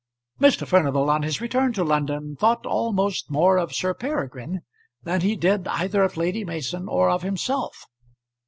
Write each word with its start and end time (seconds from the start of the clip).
Mr. 0.39 0.65
Furnival 0.65 1.11
on 1.11 1.21
his 1.21 1.39
return 1.39 1.73
to 1.73 1.83
London 1.83 2.35
thought 2.35 2.65
almost 2.65 3.29
more 3.29 3.57
of 3.59 3.75
Sir 3.75 3.93
Peregrine 3.93 4.61
than 5.03 5.21
he 5.21 5.35
did 5.35 5.67
either 5.67 6.01
of 6.01 6.17
Lady 6.17 6.43
Mason 6.43 6.87
or 6.89 7.07
of 7.11 7.21
himself. 7.21 7.85